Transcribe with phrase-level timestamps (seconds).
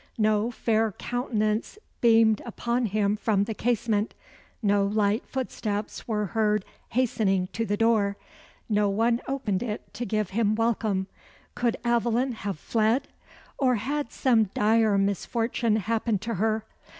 [0.17, 4.15] No fair countenance beamed upon him from the casement;
[4.63, 8.17] no light footsteps were heard hastening to the door;
[8.67, 11.05] no one opened it to give him welcome.
[11.53, 13.09] Could Aveline have fled'?
[13.59, 16.65] or had some dire misfortune happened to her.